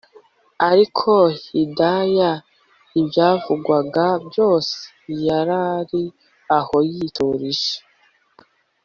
[0.69, 1.09] Ariko
[1.41, 2.31] Hidaya
[2.99, 4.77] ibyavugwaga byose
[5.25, 6.03] yarari
[6.57, 7.75] aho yiturije